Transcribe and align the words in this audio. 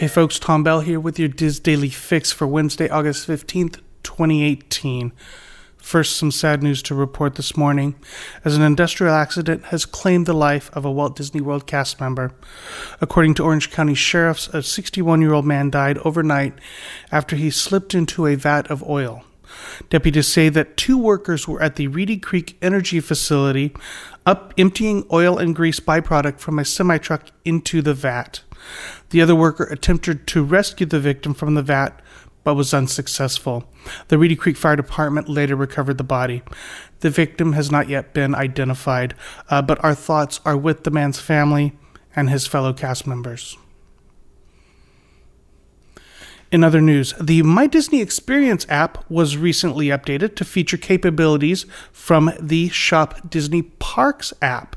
Hey 0.00 0.08
folks, 0.08 0.38
Tom 0.38 0.64
Bell 0.64 0.80
here 0.80 0.98
with 0.98 1.18
your 1.18 1.28
DIS 1.28 1.60
Daily 1.60 1.90
Fix 1.90 2.32
for 2.32 2.46
Wednesday, 2.46 2.88
August 2.88 3.28
15th, 3.28 3.80
2018. 4.02 5.12
First, 5.76 6.16
some 6.16 6.30
sad 6.30 6.62
news 6.62 6.82
to 6.84 6.94
report 6.94 7.34
this 7.34 7.54
morning, 7.54 7.96
as 8.42 8.56
an 8.56 8.62
industrial 8.62 9.12
accident 9.12 9.64
has 9.64 9.84
claimed 9.84 10.24
the 10.24 10.32
life 10.32 10.70
of 10.72 10.86
a 10.86 10.90
Walt 10.90 11.16
Disney 11.16 11.42
World 11.42 11.66
cast 11.66 12.00
member. 12.00 12.32
According 13.02 13.34
to 13.34 13.44
Orange 13.44 13.70
County 13.70 13.92
sheriffs, 13.92 14.48
a 14.54 14.62
61 14.62 15.20
year 15.20 15.34
old 15.34 15.44
man 15.44 15.68
died 15.68 15.98
overnight 15.98 16.54
after 17.12 17.36
he 17.36 17.50
slipped 17.50 17.94
into 17.94 18.26
a 18.26 18.36
vat 18.36 18.70
of 18.70 18.82
oil. 18.82 19.22
Deputies 19.88 20.28
say 20.28 20.48
that 20.48 20.76
two 20.76 20.98
workers 20.98 21.48
were 21.48 21.62
at 21.62 21.76
the 21.76 21.88
Reedy 21.88 22.18
Creek 22.18 22.56
Energy 22.62 23.00
Facility 23.00 23.74
up 24.26 24.52
emptying 24.58 25.06
oil 25.12 25.38
and 25.38 25.54
grease 25.56 25.80
byproduct 25.80 26.38
from 26.38 26.58
a 26.58 26.64
semi 26.64 26.98
truck 26.98 27.30
into 27.44 27.82
the 27.82 27.94
vat. 27.94 28.42
The 29.10 29.22
other 29.22 29.34
worker 29.34 29.64
attempted 29.64 30.26
to 30.28 30.44
rescue 30.44 30.86
the 30.86 31.00
victim 31.00 31.34
from 31.34 31.54
the 31.54 31.62
vat 31.62 32.00
but 32.44 32.54
was 32.54 32.72
unsuccessful. 32.72 33.64
The 34.08 34.18
Reedy 34.18 34.36
Creek 34.36 34.56
Fire 34.56 34.76
Department 34.76 35.28
later 35.28 35.56
recovered 35.56 35.98
the 35.98 36.04
body. 36.04 36.42
The 37.00 37.10
victim 37.10 37.52
has 37.52 37.70
not 37.70 37.88
yet 37.88 38.14
been 38.14 38.34
identified, 38.34 39.14
uh, 39.50 39.62
but 39.62 39.82
our 39.84 39.94
thoughts 39.94 40.40
are 40.44 40.56
with 40.56 40.84
the 40.84 40.90
man's 40.90 41.20
family 41.20 41.76
and 42.16 42.30
his 42.30 42.46
fellow 42.46 42.72
cast 42.72 43.06
members. 43.06 43.56
In 46.52 46.64
other 46.64 46.80
news, 46.80 47.14
the 47.20 47.42
My 47.42 47.68
Disney 47.68 48.00
Experience 48.00 48.66
app 48.68 49.08
was 49.08 49.36
recently 49.36 49.86
updated 49.86 50.34
to 50.36 50.44
feature 50.44 50.76
capabilities 50.76 51.64
from 51.92 52.32
the 52.40 52.68
Shop 52.70 53.30
Disney 53.30 53.62
Parks 53.62 54.32
app. 54.42 54.74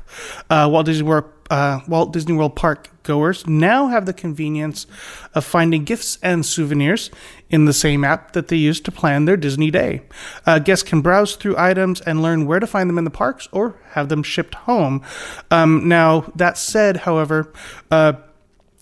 Uh, 0.48 0.68
Walt 0.70 0.86
Disney 0.86 1.06
World 1.06 1.24
uh, 1.50 1.80
Walt 1.86 2.12
Disney 2.12 2.34
World 2.34 2.56
Park 2.56 2.88
goers 3.02 3.46
now 3.46 3.88
have 3.88 4.06
the 4.06 4.12
convenience 4.12 4.86
of 5.34 5.44
finding 5.44 5.84
gifts 5.84 6.18
and 6.22 6.46
souvenirs 6.46 7.10
in 7.50 7.66
the 7.66 7.72
same 7.72 8.02
app 8.02 8.32
that 8.32 8.48
they 8.48 8.56
use 8.56 8.80
to 8.80 8.90
plan 8.90 9.24
their 9.24 9.36
Disney 9.36 9.70
day. 9.70 10.02
Uh, 10.46 10.58
guests 10.58 10.88
can 10.88 11.02
browse 11.02 11.36
through 11.36 11.56
items 11.58 12.00
and 12.00 12.22
learn 12.22 12.46
where 12.46 12.60
to 12.60 12.66
find 12.66 12.88
them 12.88 12.98
in 12.98 13.04
the 13.04 13.10
parks 13.10 13.46
or 13.52 13.76
have 13.90 14.08
them 14.08 14.22
shipped 14.22 14.54
home. 14.54 15.02
Um, 15.50 15.86
now, 15.86 16.32
that 16.34 16.56
said, 16.56 16.98
however, 16.98 17.52
uh, 17.90 18.14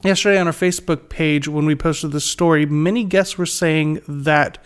yesterday 0.04 0.38
on 0.38 0.46
our 0.46 0.52
Facebook 0.52 1.08
page, 1.08 1.48
when 1.48 1.66
we 1.66 1.74
posted 1.74 2.12
this 2.12 2.24
story, 2.24 2.66
many 2.66 3.04
guests 3.04 3.38
were 3.38 3.46
saying 3.46 4.00
that 4.08 4.58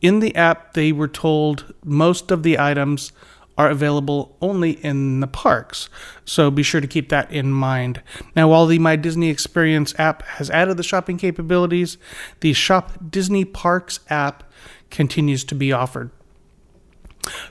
in 0.00 0.20
the 0.20 0.34
app 0.36 0.74
they 0.74 0.92
were 0.92 1.08
told 1.08 1.74
most 1.84 2.30
of 2.30 2.42
the 2.42 2.58
items 2.58 3.12
are 3.58 3.70
available 3.70 4.36
only 4.42 4.72
in 4.84 5.20
the 5.20 5.26
parks. 5.26 5.88
So 6.24 6.50
be 6.50 6.62
sure 6.62 6.80
to 6.80 6.86
keep 6.86 7.08
that 7.08 7.30
in 7.30 7.52
mind. 7.52 8.02
Now, 8.34 8.48
while 8.48 8.66
the 8.66 8.78
My 8.78 8.96
Disney 8.96 9.30
Experience 9.30 9.98
app 9.98 10.22
has 10.22 10.50
added 10.50 10.76
the 10.76 10.82
shopping 10.82 11.16
capabilities, 11.16 11.96
the 12.40 12.52
Shop 12.52 12.92
Disney 13.08 13.44
Parks 13.44 14.00
app 14.10 14.44
continues 14.90 15.42
to 15.44 15.54
be 15.54 15.72
offered. 15.72 16.10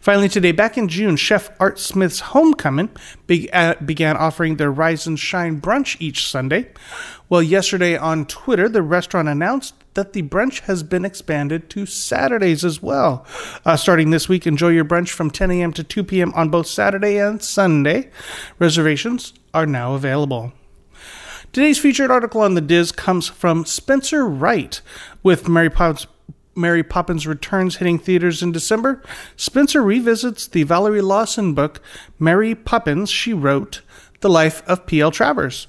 Finally, 0.01 0.29
today, 0.29 0.51
back 0.51 0.77
in 0.77 0.87
June, 0.87 1.15
Chef 1.15 1.49
Art 1.59 1.79
Smith's 1.79 2.21
Homecomin' 2.21 2.89
be- 3.27 3.51
uh, 3.51 3.75
began 3.83 4.17
offering 4.17 4.55
their 4.55 4.71
Rise 4.71 5.05
and 5.05 5.19
Shine 5.19 5.59
brunch 5.59 5.97
each 5.99 6.27
Sunday. 6.27 6.71
Well, 7.27 7.43
yesterday 7.43 7.97
on 7.97 8.25
Twitter, 8.25 8.69
the 8.69 8.81
restaurant 8.81 9.27
announced 9.27 9.73
that 9.95 10.13
the 10.13 10.23
brunch 10.23 10.61
has 10.61 10.83
been 10.83 11.05
expanded 11.05 11.69
to 11.71 11.85
Saturdays 11.85 12.63
as 12.63 12.81
well. 12.81 13.25
Uh, 13.65 13.75
starting 13.75 14.11
this 14.11 14.29
week, 14.29 14.45
enjoy 14.45 14.69
your 14.69 14.85
brunch 14.85 15.09
from 15.09 15.31
10 15.31 15.51
a.m. 15.51 15.73
to 15.73 15.83
2 15.83 16.03
p.m. 16.03 16.33
on 16.33 16.49
both 16.49 16.67
Saturday 16.67 17.17
and 17.17 17.41
Sunday. 17.41 18.09
Reservations 18.59 19.33
are 19.53 19.65
now 19.65 19.93
available. 19.93 20.53
Today's 21.51 21.79
featured 21.79 22.11
article 22.11 22.41
on 22.41 22.53
the 22.53 22.61
DIS 22.61 22.91
comes 22.91 23.29
from 23.29 23.65
Spencer 23.65 24.27
Wright 24.27 24.81
with 25.23 25.47
Mary 25.47 25.69
Poppins. 25.69 26.07
Mary 26.55 26.83
Poppins 26.83 27.27
Returns 27.27 27.77
hitting 27.77 27.99
theaters 27.99 28.41
in 28.41 28.51
December, 28.51 29.03
Spencer 29.35 29.83
revisits 29.83 30.47
the 30.47 30.63
Valerie 30.63 31.01
Lawson 31.01 31.53
book, 31.53 31.81
Mary 32.17 32.55
Poppins, 32.55 33.09
She 33.09 33.33
Wrote, 33.33 33.81
The 34.21 34.29
Life 34.29 34.63
of 34.67 34.85
P.L. 34.85 35.11
Travers. 35.11 35.67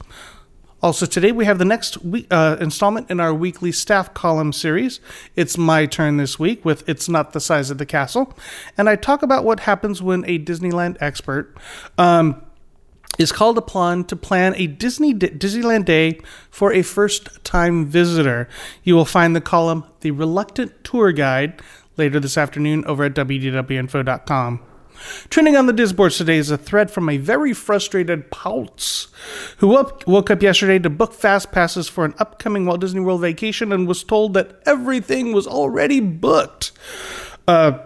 Also, 0.82 1.06
today 1.06 1.32
we 1.32 1.46
have 1.46 1.58
the 1.58 1.64
next 1.64 2.04
week, 2.04 2.26
uh, 2.30 2.56
installment 2.60 3.10
in 3.10 3.18
our 3.18 3.34
weekly 3.34 3.72
staff 3.72 4.14
column 4.14 4.52
series. 4.52 5.00
It's 5.34 5.58
my 5.58 5.86
turn 5.86 6.18
this 6.18 6.38
week 6.38 6.64
with 6.64 6.88
It's 6.88 7.08
Not 7.08 7.32
the 7.32 7.40
Size 7.40 7.70
of 7.70 7.78
the 7.78 7.86
Castle. 7.86 8.38
And 8.78 8.88
I 8.88 8.94
talk 8.94 9.22
about 9.22 9.42
what 9.42 9.60
happens 9.60 10.00
when 10.00 10.24
a 10.26 10.38
Disneyland 10.38 10.96
expert 11.00 11.56
um, 11.98 12.40
is 13.18 13.32
called 13.32 13.58
upon 13.58 14.04
to 14.04 14.16
plan 14.16 14.54
a 14.56 14.66
Disney 14.66 15.14
Disneyland 15.14 15.84
day 15.84 16.20
for 16.50 16.72
a 16.72 16.82
first-time 16.82 17.86
visitor. 17.86 18.48
You 18.82 18.94
will 18.94 19.04
find 19.04 19.34
the 19.34 19.40
column 19.40 19.84
"The 20.00 20.10
Reluctant 20.10 20.84
Tour 20.84 21.12
Guide" 21.12 21.60
later 21.96 22.20
this 22.20 22.36
afternoon 22.36 22.84
over 22.84 23.04
at 23.04 23.14
wdwinfo.com. 23.14 24.60
Trending 25.28 25.56
on 25.56 25.66
the 25.66 25.72
Disboards 25.72 26.16
today 26.16 26.38
is 26.38 26.50
a 26.50 26.56
thread 26.56 26.90
from 26.90 27.08
a 27.08 27.18
very 27.18 27.52
frustrated 27.52 28.30
Pouts, 28.30 29.08
who 29.58 29.68
woke 29.68 30.30
up 30.30 30.42
yesterday 30.42 30.78
to 30.78 30.90
book 30.90 31.12
fast 31.12 31.52
passes 31.52 31.88
for 31.88 32.04
an 32.04 32.14
upcoming 32.18 32.66
Walt 32.66 32.80
Disney 32.80 33.00
World 33.00 33.20
vacation 33.20 33.72
and 33.72 33.86
was 33.86 34.02
told 34.04 34.34
that 34.34 34.60
everything 34.64 35.32
was 35.32 35.46
already 35.46 36.00
booked. 36.00 36.72
Uh, 37.46 37.78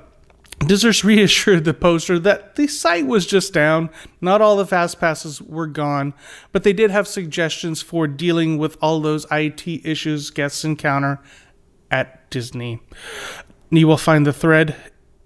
DISers 0.70 1.03
reassured 1.04 1.64
the 1.64 1.75
poster 1.75 2.16
that 2.20 2.54
the 2.54 2.69
site 2.69 3.06
was 3.06 3.26
just 3.26 3.53
down. 3.53 3.91
Not 4.20 4.41
all 4.41 4.56
the 4.56 4.66
fast 4.66 5.00
passes 5.00 5.42
were 5.42 5.66
gone, 5.66 6.14
but 6.53 6.62
they 6.62 6.72
did 6.72 6.92
have 6.92 7.08
suggestions 7.08 7.82
for 7.82 8.06
dealing 8.06 8.56
with 8.56 8.76
all 8.80 9.00
those 9.00 9.26
IT 9.32 9.66
issues 9.66 10.30
guests 10.30 10.64
encounter 10.64 11.20
at 11.91 12.30
Disney. 12.30 12.80
You 13.70 13.88
will 13.88 13.97
find 13.97 14.25
the 14.25 14.32
thread. 14.32 14.76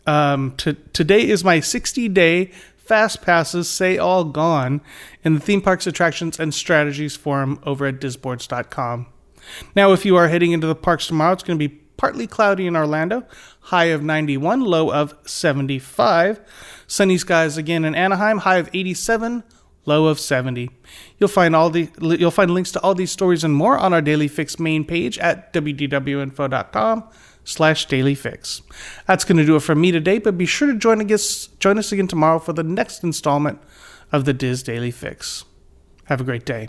Um, 0.06 0.54
to, 0.58 0.74
today 0.94 1.28
is 1.28 1.44
my 1.44 1.60
60 1.60 2.08
day 2.08 2.50
fast 2.76 3.20
passes 3.20 3.68
say 3.68 3.98
all 3.98 4.24
gone 4.24 4.80
in 5.24 5.34
the 5.34 5.40
theme 5.40 5.60
parks 5.60 5.86
attractions 5.86 6.38
and 6.38 6.54
strategies 6.54 7.16
forum 7.16 7.58
over 7.64 7.84
at 7.84 8.00
disboards.com. 8.00 9.06
Now, 9.76 9.92
if 9.92 10.06
you 10.06 10.16
are 10.16 10.28
heading 10.28 10.52
into 10.52 10.66
the 10.66 10.74
parks 10.74 11.06
tomorrow, 11.06 11.34
it's 11.34 11.42
going 11.42 11.58
to 11.58 11.68
be 11.68 11.83
partly 11.96 12.26
cloudy 12.26 12.66
in 12.66 12.76
Orlando, 12.76 13.24
high 13.60 13.86
of 13.86 14.02
91, 14.02 14.60
low 14.60 14.92
of 14.92 15.14
75. 15.26 16.40
Sunny 16.86 17.18
skies 17.18 17.56
again 17.56 17.84
in 17.84 17.94
Anaheim, 17.94 18.38
high 18.38 18.56
of 18.56 18.68
87, 18.72 19.42
low 19.86 20.06
of 20.06 20.18
70. 20.20 20.70
You'll 21.18 21.28
find 21.28 21.54
all 21.54 21.70
the 21.70 21.88
you'll 22.00 22.30
find 22.30 22.50
links 22.50 22.72
to 22.72 22.80
all 22.80 22.94
these 22.94 23.12
stories 23.12 23.44
and 23.44 23.54
more 23.54 23.78
on 23.78 23.92
our 23.92 24.02
Daily 24.02 24.28
Fix 24.28 24.58
main 24.58 24.84
page 24.84 25.18
at 25.18 25.52
wdwinfo.com 25.52 27.04
slash 27.44 27.86
daily 27.86 28.14
fix. 28.14 28.62
That's 29.06 29.24
going 29.24 29.36
to 29.36 29.44
do 29.44 29.56
it 29.56 29.60
for 29.60 29.74
me 29.74 29.92
today, 29.92 30.18
but 30.18 30.36
be 30.36 30.46
sure 30.46 30.72
to 30.72 30.78
join 30.78 31.12
us, 31.12 31.46
join 31.60 31.78
us 31.78 31.92
again 31.92 32.08
tomorrow 32.08 32.38
for 32.38 32.52
the 32.52 32.62
next 32.62 33.04
installment 33.04 33.60
of 34.10 34.24
the 34.24 34.32
DIS 34.32 34.62
Daily 34.62 34.90
Fix. 34.90 35.44
Have 36.06 36.20
a 36.20 36.24
great 36.24 36.44
day. 36.44 36.68